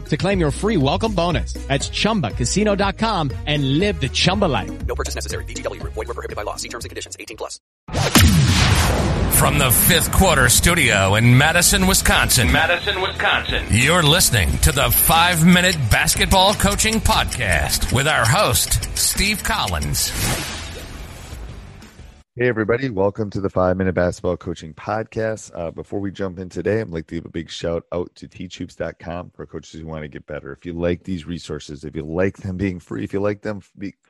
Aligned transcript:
to 0.00 0.16
claim 0.16 0.40
your 0.40 0.50
free 0.50 0.76
welcome 0.76 1.14
bonus. 1.14 1.54
That's 1.68 1.88
ChumbaCasino.com 1.88 3.30
and 3.46 3.78
live 3.78 4.00
the 4.00 4.08
Chumba 4.08 4.46
life. 4.46 4.86
No 4.86 4.94
purchase 4.94 5.14
necessary. 5.14 5.44
VGW. 5.44 5.82
Void 5.82 5.96
were 5.96 6.04
prohibited 6.14 6.36
by 6.36 6.42
law. 6.42 6.56
See 6.56 6.68
terms 6.68 6.84
and 6.84 6.90
conditions. 6.90 7.16
18 7.20 7.36
plus. 7.36 7.60
From 9.38 9.58
the 9.58 9.70
fifth 9.72 10.12
quarter 10.12 10.48
studio 10.48 11.16
in 11.16 11.36
Madison, 11.36 11.86
Wisconsin. 11.86 12.52
Madison, 12.52 13.00
Wisconsin. 13.00 13.66
You're 13.70 14.02
listening 14.04 14.56
to 14.58 14.70
the 14.70 14.88
five 14.90 15.44
minute 15.44 15.76
basketball 15.90 16.54
coaching 16.54 16.94
podcast 17.00 17.92
with 17.92 18.06
our 18.06 18.24
host, 18.24 18.96
Steve 18.96 19.42
Collins. 19.42 20.61
Hey, 22.34 22.48
everybody. 22.48 22.88
Welcome 22.88 23.28
to 23.28 23.42
the 23.42 23.50
Five 23.50 23.76
Minute 23.76 23.94
Basketball 23.94 24.38
Coaching 24.38 24.72
Podcast. 24.72 25.50
Uh, 25.54 25.70
before 25.70 26.00
we 26.00 26.10
jump 26.10 26.38
in 26.38 26.48
today, 26.48 26.80
I'd 26.80 26.88
like 26.88 27.06
to 27.08 27.16
give 27.16 27.26
a 27.26 27.28
big 27.28 27.50
shout 27.50 27.84
out 27.92 28.10
to 28.14 28.26
teachhoops.com 28.26 29.32
for 29.34 29.44
coaches 29.44 29.78
who 29.78 29.86
want 29.86 30.00
to 30.00 30.08
get 30.08 30.24
better. 30.24 30.50
If 30.50 30.64
you 30.64 30.72
like 30.72 31.04
these 31.04 31.26
resources, 31.26 31.84
if 31.84 31.94
you 31.94 32.04
like 32.04 32.38
them 32.38 32.56
being 32.56 32.80
free, 32.80 33.04
if 33.04 33.12
you 33.12 33.20
like 33.20 33.42
them 33.42 33.60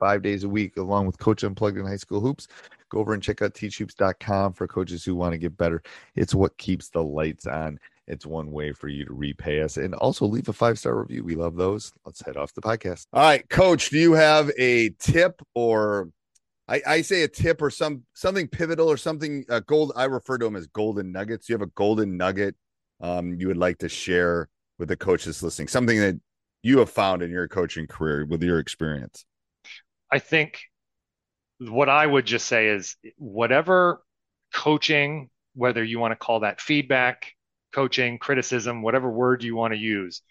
five 0.00 0.22
days 0.22 0.44
a 0.44 0.48
week, 0.48 0.78
along 0.78 1.04
with 1.04 1.18
Coach 1.18 1.44
Unplugged 1.44 1.76
in 1.76 1.84
High 1.84 1.96
School 1.96 2.20
Hoops, 2.20 2.48
go 2.88 3.00
over 3.00 3.12
and 3.12 3.22
check 3.22 3.42
out 3.42 3.52
teachhoops.com 3.52 4.54
for 4.54 4.66
coaches 4.66 5.04
who 5.04 5.14
want 5.14 5.32
to 5.32 5.38
get 5.38 5.58
better. 5.58 5.82
It's 6.14 6.34
what 6.34 6.56
keeps 6.56 6.88
the 6.88 7.02
lights 7.02 7.46
on. 7.46 7.78
It's 8.06 8.24
one 8.24 8.50
way 8.50 8.72
for 8.72 8.88
you 8.88 9.04
to 9.04 9.12
repay 9.12 9.60
us 9.60 9.76
and 9.76 9.94
also 9.94 10.24
leave 10.24 10.48
a 10.48 10.54
five 10.54 10.78
star 10.78 10.94
review. 10.94 11.22
We 11.22 11.34
love 11.34 11.56
those. 11.56 11.92
Let's 12.06 12.24
head 12.24 12.38
off 12.38 12.54
the 12.54 12.62
podcast. 12.62 13.08
All 13.12 13.22
right, 13.22 13.46
Coach, 13.50 13.90
do 13.90 13.98
you 13.98 14.14
have 14.14 14.50
a 14.56 14.88
tip 15.00 15.42
or 15.54 16.08
I, 16.68 16.82
I 16.86 17.02
say 17.02 17.22
a 17.22 17.28
tip 17.28 17.62
or 17.62 17.70
some 17.70 18.02
something 18.14 18.48
pivotal 18.48 18.88
or 18.88 18.96
something 18.96 19.44
uh, 19.48 19.60
gold. 19.60 19.92
I 19.94 20.04
refer 20.04 20.38
to 20.38 20.44
them 20.44 20.56
as 20.56 20.66
golden 20.66 21.12
nuggets. 21.12 21.48
You 21.48 21.54
have 21.54 21.62
a 21.62 21.70
golden 21.74 22.16
nugget 22.16 22.56
um, 23.00 23.34
you 23.38 23.48
would 23.48 23.56
like 23.56 23.78
to 23.78 23.88
share 23.88 24.48
with 24.78 24.88
the 24.88 24.96
coaches 24.96 25.42
listening, 25.42 25.68
something 25.68 25.98
that 25.98 26.20
you 26.62 26.78
have 26.78 26.90
found 26.90 27.22
in 27.22 27.30
your 27.30 27.48
coaching 27.48 27.86
career 27.86 28.26
with 28.26 28.42
your 28.42 28.58
experience. 28.58 29.24
I 30.10 30.18
think 30.18 30.60
what 31.58 31.88
I 31.88 32.06
would 32.06 32.26
just 32.26 32.46
say 32.46 32.68
is 32.68 32.96
whatever 33.16 34.02
coaching, 34.54 35.30
whether 35.54 35.82
you 35.82 35.98
want 35.98 36.12
to 36.12 36.16
call 36.16 36.40
that 36.40 36.60
feedback, 36.60 37.32
coaching, 37.72 38.18
criticism, 38.18 38.82
whatever 38.82 39.10
word 39.10 39.42
you 39.42 39.56
want 39.56 39.72
to 39.72 39.78
use, 39.78 40.22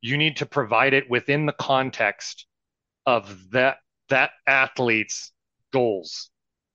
you 0.00 0.16
need 0.16 0.38
to 0.38 0.46
provide 0.46 0.94
it 0.94 1.08
within 1.08 1.46
the 1.46 1.52
context 1.52 2.46
of 3.06 3.50
that 3.50 3.78
that 4.08 4.30
athlete's 4.46 5.32
goals 5.72 6.30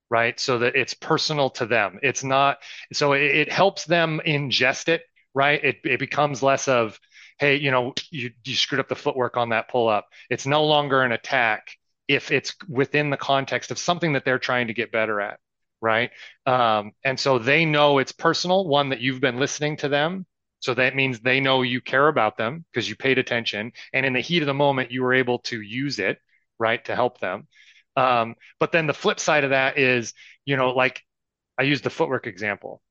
right? 0.09 0.39
So 0.39 0.59
that 0.59 0.75
it's 0.75 0.93
personal 0.93 1.49
to 1.51 1.65
them. 1.65 1.99
It's 2.01 2.23
not 2.23 2.59
so 2.93 3.13
it, 3.13 3.23
it 3.23 3.51
helps 3.51 3.85
them 3.85 4.21
ingest 4.25 4.87
it 4.87 5.03
right? 5.33 5.63
It, 5.63 5.77
it 5.83 5.99
becomes 5.99 6.41
less 6.41 6.67
of 6.67 6.99
hey 7.39 7.57
you 7.57 7.71
know 7.71 7.93
you, 8.09 8.31
you 8.43 8.55
screwed 8.55 8.79
up 8.79 8.87
the 8.87 8.95
footwork 8.95 9.37
on 9.37 9.49
that 9.49 9.69
pull 9.69 9.87
up 9.87 10.07
it's 10.29 10.47
no 10.47 10.65
longer 10.65 11.01
an 11.03 11.11
attack 11.11 11.67
if 12.07 12.31
it's 12.31 12.55
within 12.67 13.09
the 13.09 13.17
context 13.17 13.69
of 13.69 13.77
something 13.77 14.13
that 14.13 14.25
they're 14.25 14.39
trying 14.39 14.67
to 14.67 14.73
get 14.73 14.91
better 14.91 15.21
at 15.21 15.39
right? 15.79 16.09
Um, 16.47 16.93
and 17.03 17.19
so 17.19 17.37
they 17.37 17.63
know 17.63 17.99
it's 17.99 18.11
personal 18.11 18.67
one 18.67 18.89
that 18.89 18.99
you've 18.99 19.21
been 19.21 19.39
listening 19.39 19.77
to 19.77 19.89
them. 19.89 20.25
So 20.59 20.73
that 20.73 20.95
means 20.95 21.19
they 21.19 21.39
know 21.39 21.61
you 21.61 21.81
care 21.81 22.07
about 22.07 22.35
them 22.35 22.65
because 22.71 22.89
you 22.89 22.95
paid 22.95 23.19
attention. 23.19 23.71
And 23.93 24.03
in 24.03 24.13
the 24.13 24.21
heat 24.21 24.41
of 24.41 24.47
the 24.47 24.55
moment 24.55 24.91
you 24.91 25.03
were 25.03 25.13
able 25.13 25.37
to 25.39 25.61
use 25.61 25.99
it 25.99 26.17
right 26.57 26.83
to 26.85 26.95
help 26.95 27.19
them 27.19 27.47
um, 27.97 28.35
but 28.59 28.71
then 28.71 28.85
the 28.85 28.93
flip 28.93 29.19
side 29.19 29.43
of 29.43 29.49
that 29.49 29.77
is, 29.77 30.13
you 30.45 30.55
know, 30.55 30.69
like 30.69 31.01
I 31.57 31.63
use 31.63 31.81
the 31.81 31.89
footwork 31.89 32.27
example. 32.27 32.81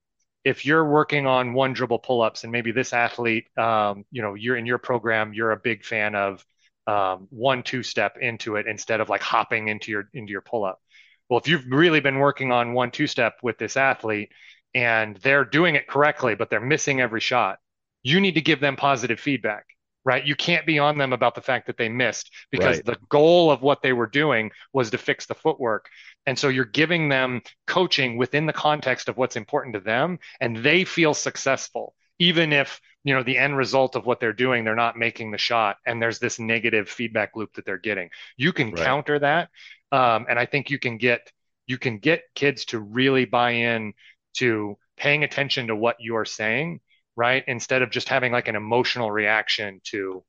If 0.44 0.66
you're 0.66 0.88
working 0.88 1.26
on 1.26 1.54
one 1.54 1.72
dribble 1.72 2.00
pull 2.00 2.22
ups 2.22 2.42
and 2.42 2.52
maybe 2.52 2.72
this 2.72 2.92
athlete, 2.92 3.46
um, 3.56 4.04
you 4.10 4.20
know, 4.20 4.34
you're 4.34 4.56
in 4.56 4.66
your 4.66 4.78
program, 4.78 5.32
you're 5.32 5.52
a 5.52 5.56
big 5.56 5.84
fan 5.84 6.14
of 6.16 6.44
um, 6.88 7.28
one 7.30 7.62
two 7.62 7.82
step 7.82 8.16
into 8.20 8.56
it 8.56 8.66
instead 8.66 9.00
of 9.00 9.08
like 9.08 9.22
hopping 9.22 9.68
into 9.68 9.92
your 9.92 10.08
into 10.12 10.32
your 10.32 10.42
pull 10.42 10.64
up. 10.64 10.80
Well, 11.28 11.38
if 11.38 11.48
you've 11.48 11.66
really 11.68 12.00
been 12.00 12.18
working 12.18 12.50
on 12.52 12.74
one 12.74 12.90
two 12.90 13.06
step 13.06 13.34
with 13.42 13.58
this 13.58 13.76
athlete 13.76 14.30
and 14.74 15.16
they're 15.18 15.44
doing 15.44 15.76
it 15.76 15.88
correctly, 15.88 16.34
but 16.34 16.50
they're 16.50 16.60
missing 16.60 17.00
every 17.00 17.20
shot, 17.20 17.58
you 18.02 18.20
need 18.20 18.34
to 18.34 18.40
give 18.40 18.60
them 18.60 18.76
positive 18.76 19.20
feedback 19.20 19.66
right? 20.06 20.24
You 20.24 20.36
can't 20.36 20.64
be 20.64 20.78
on 20.78 20.96
them 20.96 21.12
about 21.12 21.34
the 21.34 21.42
fact 21.42 21.66
that 21.66 21.76
they 21.76 21.88
missed 21.88 22.30
because 22.52 22.76
right. 22.76 22.86
the 22.86 22.96
goal 23.08 23.50
of 23.50 23.60
what 23.60 23.82
they 23.82 23.92
were 23.92 24.06
doing 24.06 24.52
was 24.72 24.90
to 24.90 24.98
fix 24.98 25.26
the 25.26 25.34
footwork. 25.34 25.90
And 26.26 26.38
so 26.38 26.48
you're 26.48 26.64
giving 26.64 27.08
them 27.08 27.42
coaching 27.66 28.16
within 28.16 28.46
the 28.46 28.52
context 28.52 29.08
of 29.08 29.16
what's 29.16 29.36
important 29.36 29.74
to 29.74 29.80
them 29.80 30.20
and 30.40 30.56
they 30.56 30.84
feel 30.84 31.12
successful 31.12 31.94
even 32.18 32.52
if 32.52 32.80
you 33.04 33.14
know 33.14 33.22
the 33.22 33.36
end 33.36 33.56
result 33.56 33.94
of 33.94 34.06
what 34.06 34.20
they're 34.20 34.32
doing 34.32 34.64
they're 34.64 34.74
not 34.74 34.96
making 34.96 35.30
the 35.30 35.38
shot 35.38 35.76
and 35.86 36.00
there's 36.00 36.18
this 36.18 36.38
negative 36.38 36.88
feedback 36.88 37.36
loop 37.36 37.52
that 37.54 37.66
they're 37.66 37.76
getting 37.76 38.08
you 38.38 38.52
can 38.52 38.70
right. 38.70 38.84
counter 38.84 39.18
that 39.18 39.50
um, 39.92 40.26
and 40.30 40.38
i 40.38 40.46
think 40.46 40.70
you 40.70 40.78
can 40.78 40.96
get 40.96 41.30
you 41.66 41.78
can 41.78 41.98
get 41.98 42.22
kids 42.34 42.64
to 42.64 42.78
really 42.78 43.24
buy 43.24 43.50
in 43.50 43.92
to 44.34 44.76
paying 44.96 45.24
attention 45.24 45.66
to 45.66 45.76
what 45.76 45.96
you're 46.00 46.24
saying 46.24 46.80
right? 47.16 47.42
Instead 47.46 47.82
of 47.82 47.90
just 47.90 48.08
having 48.08 48.32
like 48.32 48.48
an 48.48 48.56
emotional 48.56 49.10
reaction 49.10 49.80
to, 49.84 50.22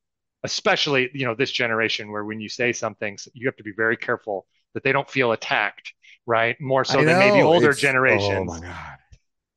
especially, 0.44 1.09
you 1.14 1.25
know, 1.25 1.36
this 1.36 1.52
generation 1.52 2.12
where 2.12 2.24
when 2.24 2.40
you 2.40 2.50
say 2.50 2.72
something, 2.72 3.18
you 3.34 3.48
have 3.48 3.58
to 3.58 3.64
be 3.64 3.74
very 3.75 3.98
careful 3.98 4.46
that 4.74 4.84
they 4.84 4.92
don't 4.92 5.09
feel 5.09 5.34
attacked, 5.34 5.94
right? 6.25 6.59
More 6.62 6.86
so 6.86 7.03
than 7.03 7.20
maybe 7.20 7.42
older 7.42 7.72
it's, 7.72 7.81
generations. 7.81 8.50
Oh 8.50 8.60
my 8.60 8.60
God. 8.60 8.98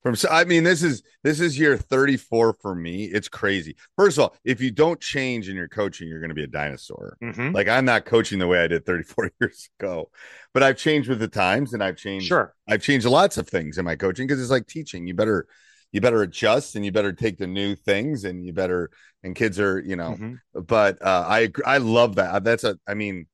From 0.02 0.16
so, 0.16 0.30
I 0.30 0.44
mean, 0.44 0.64
this 0.64 0.82
is 0.82 1.02
this 1.22 1.40
is 1.40 1.58
year 1.58 1.76
34 1.76 2.56
for 2.62 2.74
me. 2.74 3.04
It's 3.04 3.28
crazy. 3.28 3.76
First 3.98 4.16
of 4.16 4.22
all, 4.22 4.36
if 4.44 4.62
you 4.62 4.70
don't 4.70 4.98
change 4.98 5.50
in 5.50 5.56
your 5.56 5.68
coaching, 5.68 6.08
you're 6.08 6.20
going 6.20 6.30
to 6.30 6.34
be 6.34 6.44
a 6.44 6.46
dinosaur. 6.46 7.18
Mm-hmm. 7.22 7.52
Like 7.54 7.68
I'm 7.68 7.84
not 7.84 8.06
coaching 8.06 8.38
the 8.38 8.46
way 8.46 8.64
I 8.64 8.66
did 8.66 8.86
34 8.86 9.30
years 9.40 9.68
ago, 9.78 10.10
but 10.54 10.62
I've 10.62 10.78
changed 10.78 11.10
with 11.10 11.18
the 11.18 11.28
times 11.28 11.74
and 11.74 11.84
I've 11.84 11.98
changed. 11.98 12.26
Sure, 12.26 12.54
I've 12.66 12.82
changed 12.82 13.04
lots 13.06 13.36
of 13.36 13.46
things 13.46 13.76
in 13.76 13.84
my 13.84 13.94
coaching 13.94 14.26
because 14.26 14.40
it's 14.40 14.50
like 14.50 14.66
teaching. 14.66 15.06
You 15.06 15.12
better 15.12 15.46
you 15.92 16.00
better 16.00 16.22
adjust 16.22 16.76
and 16.76 16.84
you 16.84 16.92
better 16.92 17.12
take 17.12 17.38
the 17.38 17.46
new 17.46 17.74
things 17.74 18.24
and 18.24 18.44
you 18.44 18.52
better 18.52 18.90
and 19.22 19.34
kids 19.34 19.58
are 19.58 19.80
you 19.80 19.96
know 19.96 20.12
mm-hmm. 20.12 20.60
but 20.62 21.00
uh 21.02 21.24
i 21.26 21.50
i 21.66 21.78
love 21.78 22.16
that. 22.16 22.44
That's 22.44 22.64
a 22.64 22.78
i 22.86 22.94
mean 22.94 23.26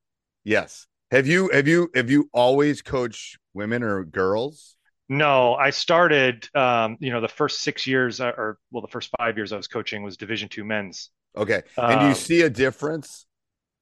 yes. 0.45 0.87
Have 1.11 1.27
you 1.27 1.51
have 1.53 1.69
you 1.69 1.89
have 1.95 2.11
you 2.11 2.29
always 2.33 2.83
coached 2.83 3.39
women 3.55 3.83
or 3.83 4.05
girls? 4.05 4.77
No 5.09 5.55
i 5.55 5.71
started 5.71 6.49
um 6.55 6.97
you 6.99 7.13
know 7.13 7.21
the 7.21 7.29
first 7.29 7.63
six 7.63 7.87
years 7.87 8.21
uh, 8.21 8.33
or 8.37 8.59
well 8.73 8.83
the 8.83 8.89
first 8.89 9.11
five 9.19 9.37
years 9.37 9.53
i 9.53 9.57
was 9.57 9.69
coaching 9.69 10.03
was 10.03 10.17
division 10.17 10.49
two 10.49 10.65
men's. 10.65 11.11
Okay. 11.37 11.63
And 11.77 11.93
um, 11.95 12.01
do 12.01 12.09
you 12.09 12.15
see 12.15 12.41
a 12.43 12.51
difference? 12.51 13.27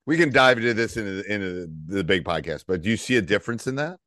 We 0.06 0.16
can 0.18 0.30
dive 0.30 0.58
into 0.58 0.74
this 0.74 0.96
into 0.96 1.22
the, 1.22 1.32
into 1.32 1.68
the 1.86 2.04
big 2.04 2.24
podcast 2.24 2.64
but 2.66 2.82
do 2.82 2.90
you 2.90 2.96
see 2.96 3.16
a 3.16 3.22
difference 3.22 3.66
in 3.66 3.76
that? 3.76 3.98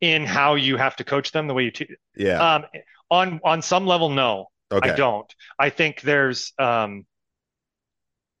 In 0.00 0.24
how 0.24 0.54
you 0.54 0.78
have 0.78 0.96
to 0.96 1.04
coach 1.04 1.32
them 1.32 1.46
the 1.46 1.52
way 1.52 1.64
you 1.64 1.72
te- 1.72 1.96
Yeah. 2.16 2.54
um 2.54 2.64
on 3.10 3.40
on 3.44 3.62
some 3.62 3.86
level 3.86 4.08
no 4.10 4.46
okay. 4.70 4.90
I 4.92 4.94
don't 4.94 5.32
I 5.58 5.70
think 5.70 6.00
there's 6.02 6.52
um 6.58 7.06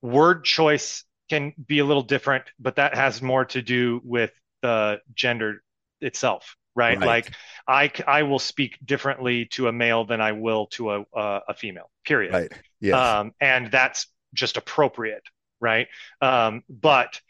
word 0.02 0.44
choice 0.44 1.04
can 1.28 1.52
be 1.66 1.78
a 1.78 1.84
little 1.84 2.02
different 2.02 2.44
but 2.58 2.76
that 2.76 2.94
has 2.94 3.22
more 3.22 3.44
to 3.44 3.62
do 3.62 4.00
with 4.04 4.32
the 4.62 5.00
gender 5.14 5.62
itself 6.00 6.56
right, 6.74 6.98
Right. 6.98 7.24
like 7.68 8.00
I 8.08 8.22
will 8.22 8.38
speak 8.38 8.78
differently 8.84 9.46
to 9.52 9.68
a 9.68 9.72
male 9.72 10.04
than 10.04 10.20
I 10.20 10.32
will 10.32 10.66
to 10.68 10.90
a 10.92 11.04
a, 11.14 11.40
a 11.48 11.54
female 11.54 11.90
period 12.04 12.32
Right. 12.32 12.50
Yes. 12.80 13.16
um, 13.18 13.32
and 13.40 13.70
that's 13.70 14.06
just 14.34 14.56
appropriate, 14.56 15.22
right? 15.60 15.86
Um, 16.20 16.62
but 16.68 17.20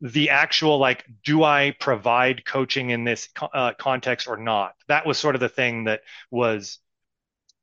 the 0.00 0.30
actual 0.30 0.78
like, 0.78 1.04
do 1.24 1.44
I 1.44 1.74
provide 1.78 2.44
coaching 2.44 2.90
in 2.90 3.04
this 3.04 3.28
uh, 3.54 3.72
context 3.78 4.28
or 4.28 4.36
not? 4.36 4.74
That 4.88 5.06
was 5.06 5.18
sort 5.18 5.34
of 5.34 5.40
the 5.40 5.48
thing 5.48 5.84
that 5.84 6.00
was 6.30 6.78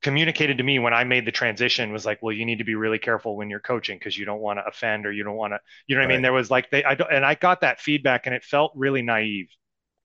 communicated 0.02 0.58
to 0.60 0.64
me 0.64 0.80
when 0.80 0.94
I 0.94 1.04
made 1.04 1.26
the 1.26 1.32
transition. 1.32 1.92
Was 1.94 2.06
like, 2.06 2.20
well, 2.22 2.34
you 2.34 2.46
need 2.46 2.60
to 2.60 2.64
be 2.64 2.76
really 2.76 3.00
careful 3.00 3.36
when 3.38 3.50
you're 3.50 3.60
coaching 3.60 3.98
because 3.98 4.18
you 4.18 4.26
don't 4.26 4.42
want 4.42 4.60
to 4.60 4.66
offend 4.66 5.06
or 5.06 5.12
you 5.12 5.24
don't 5.24 5.36
want 5.38 5.54
to, 5.54 5.60
you 5.88 5.96
know 5.96 6.02
what 6.02 6.06
I 6.06 6.10
mean? 6.10 6.22
There 6.22 6.34
was 6.34 6.52
like 6.52 6.70
they, 6.72 6.84
I 6.84 6.96
don't, 6.96 7.12
and 7.12 7.26
I 7.26 7.36
got 7.36 7.62
that 7.62 7.80
feedback 7.82 8.28
and 8.28 8.36
it 8.36 8.44
felt 8.44 8.72
really 8.76 9.02
naive, 9.02 9.50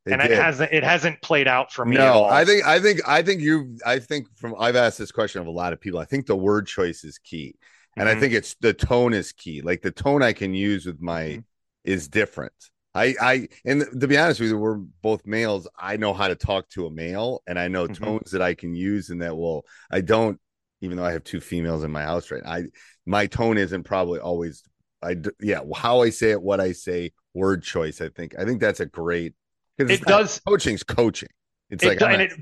It 0.07 0.13
and 0.13 0.23
it 0.23 0.33
hasn't 0.33 0.73
it 0.73 0.85
hasn't 0.85 1.23
played 1.23 1.49
out 1.49 1.73
for 1.73 1.85
me. 1.85 1.99
No. 1.99 2.25
I 2.25 2.45
think 2.45 2.65
I 2.65 2.79
think 2.81 3.01
I 3.09 3.23
think 3.23 3.41
you 3.41 3.77
I 3.85 3.99
think 3.99 4.29
from 4.37 4.55
I've 4.59 4.77
asked 4.77 4.99
this 4.99 5.13
question 5.13 5.41
of 5.41 5.47
a 5.47 5.51
lot 5.51 5.73
of 5.73 5.81
people. 5.81 5.99
I 5.99 6.05
think 6.05 6.27
the 6.27 6.37
word 6.37 6.67
choice 6.67 7.05
is 7.05 7.19
key. 7.19 7.57
And 7.99 8.09
I 8.09 8.15
Mhm. 8.15 8.21
think 8.21 8.33
it's 8.33 8.55
the 8.55 8.73
tone 8.73 9.13
is 9.13 9.33
key. 9.33 9.61
Like 9.63 9.83
the 9.83 9.91
tone 9.91 10.23
I 10.23 10.33
can 10.33 10.55
use 10.55 10.87
with 10.87 11.01
my 11.01 11.23
Mhm. 11.29 11.43
Is 11.85 12.09
different. 12.09 12.53
I 12.95 13.15
I 13.21 13.49
and 13.65 13.85
to 14.01 14.07
be 14.09 14.19
honest 14.19 14.41
with 14.41 14.51
you, 14.51 14.59
we're 14.59 14.77
both 14.77 15.27
males. 15.27 15.67
I 15.79 15.97
know 15.97 16.13
how 16.13 16.29
to 16.29 16.35
talk 16.35 16.69
to 16.71 16.87
a 16.87 16.91
male 16.91 17.43
and 17.47 17.59
I 17.59 17.69
know 17.69 17.89
Mhm. 17.89 17.99
tones 17.99 18.31
that 18.33 18.43
I 18.43 18.55
can 18.55 18.75
use 18.75 19.09
and 19.11 19.23
that 19.23 19.37
will 19.37 19.65
I 19.91 20.01
don't 20.03 20.39
even 20.83 20.97
though 20.97 21.05
I 21.05 21.13
have 21.13 21.25
two 21.25 21.41
females 21.41 21.85
in 21.85 21.91
my 21.91 22.03
house 22.03 22.31
right. 22.31 22.43
I 22.45 22.65
my 23.07 23.27
tone 23.27 23.57
isn't 23.57 23.85
probably 23.85 24.21
always 24.21 24.63
I, 25.05 25.17
yeah, 25.41 25.61
how 25.75 26.03
I 26.03 26.11
say 26.11 26.31
it, 26.31 26.41
what 26.41 26.61
I 26.61 26.71
say, 26.71 27.11
word 27.35 27.65
choice, 27.65 28.01
I 28.01 28.09
think. 28.09 28.39
I 28.39 28.45
think 28.45 28.61
that's 28.61 28.79
a 28.81 28.87
great 28.87 29.35
cuz 29.79 29.91
It 29.91 30.03
does- 30.03 30.41
coaching's 30.47 30.83
coaching. 30.85 31.31
It's 31.71 31.83
It 31.83 31.89
like 31.89 31.99
do- 31.99 32.05
I'm 32.05 32.21
and 32.21 32.23
it- 32.23 32.33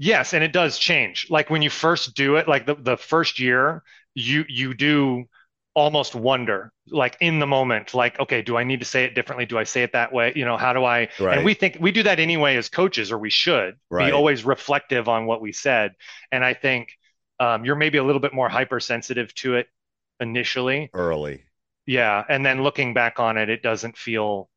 Yes, 0.00 0.32
and 0.32 0.44
it 0.44 0.52
does 0.52 0.78
change. 0.78 1.26
Like 1.28 1.50
when 1.50 1.60
you 1.60 1.70
first 1.70 2.14
do 2.14 2.36
it, 2.36 2.46
like 2.46 2.66
the, 2.66 2.76
the 2.76 2.96
first 2.96 3.40
year, 3.40 3.82
you 4.14 4.44
you 4.48 4.72
do 4.72 5.24
almost 5.78 6.14
wonder, 6.14 6.72
like 6.88 7.16
in 7.20 7.38
the 7.38 7.46
moment, 7.46 7.94
like, 7.94 8.18
okay, 8.20 8.42
do 8.42 8.56
I 8.56 8.64
need 8.64 8.80
to 8.80 8.86
say 8.86 9.04
it 9.04 9.14
differently? 9.14 9.46
Do 9.46 9.58
I 9.58 9.64
say 9.64 9.82
it 9.84 9.92
that 9.92 10.12
way? 10.12 10.32
You 10.36 10.44
know, 10.44 10.56
how 10.56 10.72
do 10.74 10.84
I? 10.84 11.08
Right. 11.18 11.36
And 11.36 11.44
we 11.44 11.54
think 11.54 11.78
we 11.80 11.92
do 11.92 12.02
that 12.04 12.20
anyway 12.20 12.56
as 12.56 12.68
coaches, 12.68 13.12
or 13.12 13.18
we 13.18 13.30
should 13.30 13.76
Right. 13.90 14.06
be 14.06 14.12
always 14.12 14.44
reflective 14.44 15.08
on 15.08 15.26
what 15.26 15.40
we 15.40 15.52
said. 15.52 15.94
And 16.32 16.44
I 16.44 16.54
think 16.54 16.90
um, 17.40 17.64
you're 17.64 17.76
maybe 17.76 17.98
a 17.98 18.04
little 18.04 18.20
bit 18.20 18.34
more 18.34 18.48
hypersensitive 18.48 19.34
to 19.36 19.56
it 19.56 19.68
initially. 20.20 20.90
early. 20.94 21.44
Yeah. 21.86 22.24
And 22.28 22.44
then 22.44 22.62
looking 22.62 22.94
back 22.94 23.18
on 23.20 23.38
it, 23.38 23.48
it 23.48 23.62
doesn't 23.62 23.96
feel, 23.96 24.50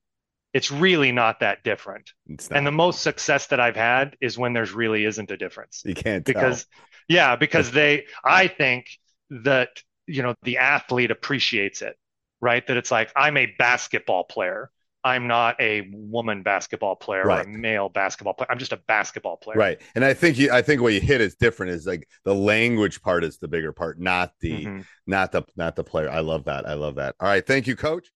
it's 0.53 0.71
really 0.71 1.11
not 1.11 1.41
that 1.41 1.63
different. 1.63 2.11
Not, 2.27 2.47
And 2.51 2.67
the 2.67 2.71
most 2.71 3.01
success 3.03 3.47
that 3.47 3.59
I've 3.59 3.75
had 3.77 4.17
is 4.21 4.37
when 4.37 4.53
there's 4.53 4.73
really 4.73 5.05
isn't 5.05 5.31
a 5.31 5.37
difference 5.37 5.85
you 5.85 5.93
can't 5.95 6.25
tell. 6.25 6.59
because 6.59 6.65
yeah 7.07 7.35
because 7.35 7.71
they 7.71 8.05
i 8.23 8.47
think 8.47 8.87
that 9.31 9.69
you 10.11 10.21
know 10.23 10.33
the 10.43 10.57
athlete 10.57 11.11
appreciates 11.11 11.81
it 11.81 11.97
right 12.41 12.65
that 12.67 12.77
it's 12.77 12.91
like 12.91 13.11
i'm 13.15 13.37
a 13.37 13.45
basketball 13.57 14.23
player 14.23 14.69
i'm 15.03 15.25
not 15.27 15.59
a 15.59 15.89
woman 15.93 16.43
basketball 16.43 16.95
player 16.95 17.23
or 17.23 17.27
Right. 17.27 17.45
a 17.45 17.49
male 17.49 17.89
basketball 17.89 18.33
player 18.33 18.47
i'm 18.51 18.59
just 18.59 18.71
a 18.73 18.77
basketball 18.87 19.37
player 19.37 19.57
right. 19.57 19.81
And 19.95 20.03
I 20.05 20.13
think 20.13 20.37
you 20.37 20.51
I 20.51 20.61
think 20.61 20.81
what 20.81 20.93
you 20.93 21.01
hit 21.01 21.21
is 21.21 21.35
different 21.35 21.71
is 21.71 21.87
like 21.87 22.07
the 22.25 22.35
language 22.35 23.01
part 23.01 23.23
is 23.23 23.37
the 23.37 23.47
bigger 23.47 23.71
part, 23.73 23.99
not 23.99 24.33
the 24.41 24.65
Mhm. 24.65 24.85
not 25.07 25.31
the 25.31 25.43
not 25.55 25.75
the 25.75 25.83
player. 25.83 26.09
I 26.09 26.19
love 26.19 26.45
that. 26.45 26.67
I 26.67 26.73
love 26.75 26.95
that. 26.95 27.15
All 27.19 27.27
right. 27.27 27.45
Thank 27.45 27.65
you, 27.67 27.75
coach. 27.75 28.11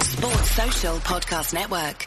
Sports 0.00 0.50
Social 0.52 0.96
Podcast 0.98 1.52
Network. 1.54 2.06